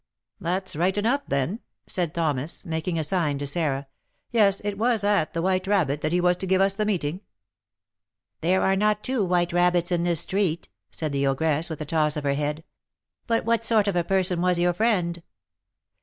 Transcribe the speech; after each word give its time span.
"That's 0.39 0.75
right 0.75 0.97
enough, 0.97 1.21
then," 1.27 1.59
said 1.85 2.11
Thomas, 2.15 2.65
making 2.65 2.97
a 2.97 3.03
sign 3.03 3.37
to 3.37 3.45
Sarah; 3.45 3.85
"yes, 4.31 4.59
it 4.63 4.75
was 4.79 5.03
at 5.03 5.33
the 5.35 5.43
'White 5.43 5.67
Rabbit' 5.67 6.01
that 6.01 6.11
he 6.11 6.19
was 6.19 6.35
to 6.37 6.47
give 6.47 6.59
us 6.59 6.73
the 6.73 6.87
meeting." 6.87 7.21
"There 8.39 8.63
are 8.63 8.75
not 8.75 9.03
two 9.03 9.23
'White 9.23 9.53
Rabbits' 9.53 9.91
in 9.91 10.01
this 10.01 10.21
street," 10.21 10.69
said 10.89 11.11
the 11.11 11.27
ogress, 11.27 11.69
with 11.69 11.81
a 11.81 11.85
toss 11.85 12.17
of 12.17 12.23
her 12.23 12.33
head. 12.33 12.63
"But 13.27 13.45
what 13.45 13.63
sort 13.63 13.87
of 13.87 13.95
a 13.95 14.03
person 14.03 14.41
was 14.41 14.57
your 14.57 14.73
friend?" 14.73 15.21